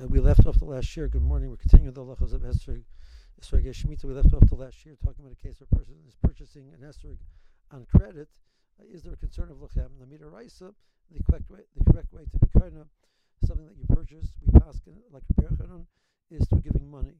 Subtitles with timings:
[0.00, 1.06] Uh, we left off the last year.
[1.06, 1.50] Good morning.
[1.50, 2.82] We're continuing the halachas of Esrog.
[3.42, 4.04] Shemitah.
[4.04, 6.72] We left off the last year talking about a case where a person is purchasing
[6.72, 7.18] an Esrog
[7.70, 8.28] on credit.
[8.80, 9.90] Uh, is there a concern of lachem?
[10.00, 10.72] The meter raisa,
[11.10, 12.48] the correct way, the correct way to be
[12.80, 12.88] of
[13.44, 14.80] something that you purchase, we pass
[15.12, 15.84] like a perchanon,
[16.30, 17.16] is through giving money.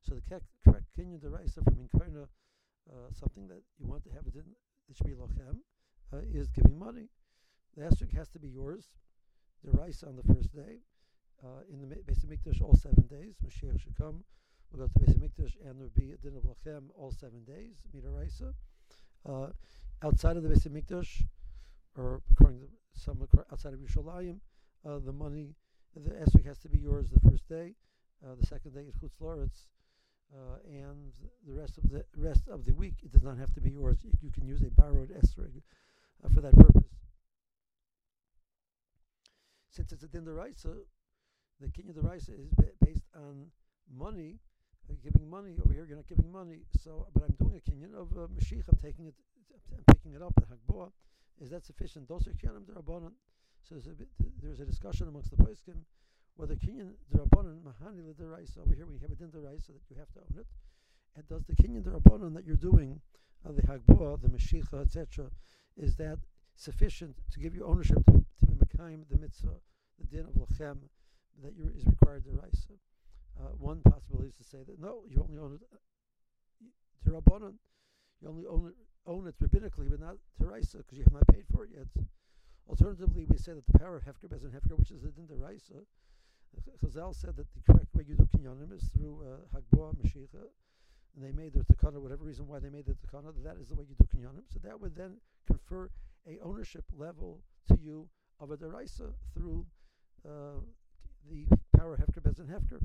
[0.00, 2.28] So the correct kinyan deraisa from inkarna,
[2.88, 4.44] uh, something that you want to have it in,
[4.88, 5.56] it should be lochem,
[6.12, 7.08] uh, is giving money.
[7.76, 8.90] The esrog has to be yours.
[9.64, 10.78] The rice on the first day.
[11.44, 13.34] Uh, in the Beis Hamikdash all seven days.
[13.44, 14.24] Mashiach should come.
[14.72, 17.76] We'll go to Beis Hamikdash and there'll be a din of lachem all seven days.
[17.92, 18.54] Mita raisa.
[19.28, 19.48] Uh,
[20.02, 21.22] outside of the Beis Hamikdash,
[21.96, 23.18] or according to some
[23.52, 24.38] outside of Yerushalayim,
[24.86, 25.54] uh, the money,
[25.94, 27.74] the esrog has to be yours the first day.
[28.24, 29.66] Uh, the second day is chutz loretz,
[30.34, 31.12] uh, and
[31.46, 33.98] the rest of the rest of the week it does not have to be yours.
[34.22, 35.60] You can use a borrowed esrog
[36.24, 36.88] uh, for that purpose.
[39.68, 40.76] Since it's a din deraisa,
[41.60, 42.50] the kinyan deraisa is
[42.80, 43.46] based on
[43.92, 44.38] money.
[44.90, 46.60] Uh, giving money over here, you're not giving money.
[46.78, 48.68] So, but I'm doing a kinyan of uh, meshichah.
[48.72, 49.14] I'm taking it,
[49.72, 50.90] I'm picking it up at Hagboah.
[51.40, 52.08] Is that sufficient?
[52.08, 53.12] Those are derabanan.
[53.62, 54.08] So there's a, bit,
[54.42, 55.84] there's a discussion amongst the poskim
[56.36, 58.58] whether kinyan derabanan mahani l'deraisa.
[58.58, 60.46] Over here we have a din deraisa that you have to own it.
[61.16, 63.00] And does the kinyan derabanan that you're doing,
[63.46, 65.30] uh, the Hagboah, the meshichah, etc.,
[65.76, 66.18] is that
[66.56, 69.60] sufficient to give you ownership to, to the mitzvah,
[69.98, 70.78] the din of Lachem,
[71.42, 72.76] that is required deraisa?
[73.40, 75.62] Uh, one possibility is to say that no, you only own it
[77.06, 77.54] derabanan.
[77.54, 78.74] Uh, you only own it,
[79.06, 81.86] own it rabbinically, but not deraisa, because you have not paid for it yet.
[82.68, 85.26] Alternatively, we say that the power of hefker beis din hefker, which is the din
[85.26, 85.84] deraisa,
[86.80, 90.46] Chazal said that the correct way you do kinyanim is through uh, Hagboah meshichah,
[91.14, 93.74] and they made their takana, whatever reason why they made the takana, that is the
[93.74, 94.44] way you do kinyanim.
[94.52, 95.90] So that would then confer
[96.26, 98.08] a ownership level to you
[98.40, 99.83] of a deraisa through uh,
[101.34, 102.80] the power hefker beis din hefker.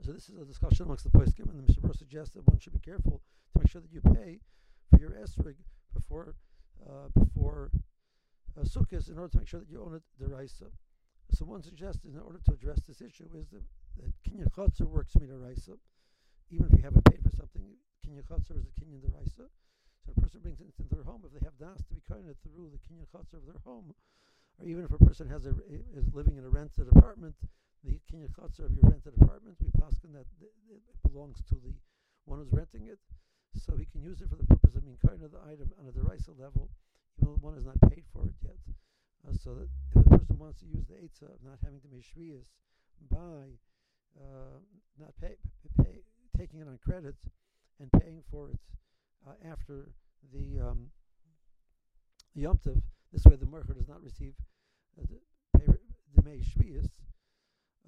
[0.00, 2.72] So this is a discussion amongst the poskim, and the Mishnah suggests that one should
[2.72, 3.20] be careful
[3.52, 4.40] to make sure that you pay
[4.90, 5.56] for your esrig
[5.92, 6.34] before
[6.86, 7.70] uh, before
[8.56, 10.70] uh, in order to make sure that you own it deraisa.
[11.32, 13.62] So one suggests in order to address this issue is that,
[13.98, 15.76] that kinyan chotzer works deraisa,
[16.50, 17.62] even if you haven't paid for something.
[18.06, 19.50] Kinyan chotzer is a kinyan deraisa.
[20.06, 22.28] So a person brings it into their home if they have das to be kind
[22.30, 23.94] of through the kinyan chotzer of their home,
[24.58, 25.54] or even if a person has a
[25.96, 27.34] is living in a rented apartment,
[27.84, 30.26] the kinyan chotzer of your rented apartment, we paskin that
[30.68, 31.74] it belongs to the
[32.24, 32.98] one who's renting it,
[33.54, 34.78] so he can use it for the purpose of
[35.24, 36.70] of the item on a deraisa level,
[37.18, 38.56] even though one has not paid for it yet.
[39.26, 41.88] Uh, so that if the person wants to use the eitzah of not having to
[41.92, 42.46] make shviyas
[43.10, 43.58] by
[44.20, 44.58] uh,
[44.98, 45.34] not pay,
[45.82, 45.98] pay,
[46.36, 47.16] taking it on credit
[47.80, 48.60] and paying for it
[49.26, 49.88] uh, after
[50.32, 50.88] the um,
[52.34, 52.80] Yom Tov,
[53.12, 54.34] this way the mercher does not receive
[54.98, 55.04] uh,
[55.54, 55.78] the,
[56.14, 56.90] the May Shviyas,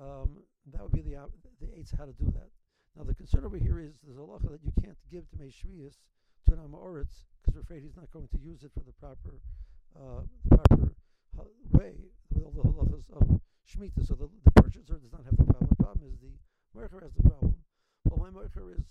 [0.00, 0.42] um,
[0.72, 1.26] that would be the, uh,
[1.60, 2.48] the eitzah how to do that.
[2.96, 5.52] Now the concern over here is there's a law that you can't give to May
[5.52, 5.96] Shviyas
[6.48, 8.92] to an am ha'aretz because we're afraid he's not going to use it for the
[8.98, 9.38] proper
[9.94, 10.94] uh, proper
[11.72, 11.94] way
[12.30, 14.06] with all the halachas of Shemitah.
[14.06, 15.68] So the, the purchaser does not have the problem.
[15.70, 16.34] The problem is the
[16.74, 17.54] mercher has the problem.
[18.04, 18.84] Well, my mercher is.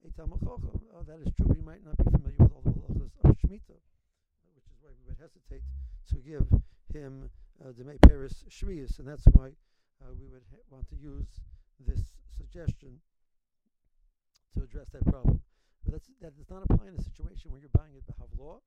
[0.00, 3.36] Uh, that is true, but he might not be familiar with all the halachas of
[3.38, 5.62] Shemitah, uh, which is why we would hesitate
[6.10, 6.46] to give
[6.92, 7.30] him
[7.62, 9.54] uh, the May Paris Shvius, and that's why
[10.02, 11.28] uh, we would ha- want to use
[11.78, 12.00] this
[12.34, 12.98] suggestion
[14.54, 15.40] to address that problem.
[15.84, 18.58] But that's, that does not apply in a situation where you're buying it by law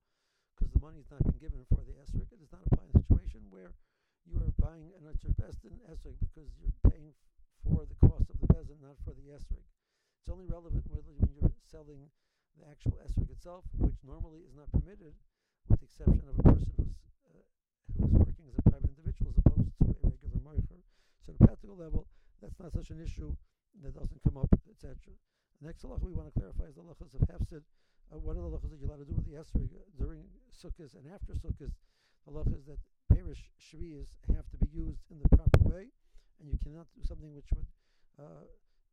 [0.55, 2.31] because the money has not been given for the esrog.
[2.31, 3.73] It does not apply in a situation where
[4.23, 7.11] you are buying an Bezin esrog because you're paying
[7.65, 9.65] for the cost of the Bezin, not for the esrog.
[10.21, 11.03] It's only relevant when
[11.35, 12.07] you're selling
[12.55, 15.13] the actual esrog itself, which normally is not permitted,
[15.69, 16.95] with the exception of a person who's
[17.29, 17.43] uh,
[17.99, 20.79] who's working as a private individual as opposed to a regular moicher.
[21.23, 22.07] So, on a practical level,
[22.41, 23.31] that's not such an issue
[23.81, 24.95] that doesn't come up, etc.
[25.61, 27.63] The next halacha we want to clarify is the halachas of hefsid
[28.13, 30.21] uh, what are the halachas that you're allowed to do with the esrog during
[30.53, 31.71] Sukkot and after Sukkot?
[31.71, 32.77] The halachas that
[33.09, 35.89] perish shviyas have to be used in the proper way,
[36.39, 37.65] and you cannot do something which would
[38.21, 38.45] uh,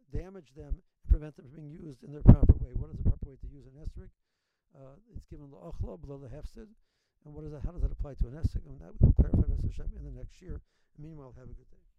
[0.08, 2.72] damage them and prevent them from being used in their proper way.
[2.74, 4.08] What is the proper way to use an esrog?
[4.74, 6.68] Uh, it's given the achla below the hefsid.
[7.24, 7.62] And what is that?
[7.64, 8.64] How does that apply to an esrog?
[8.66, 10.60] And that we will clarify Hashem in the next year.
[10.98, 11.89] Meanwhile, have a good day.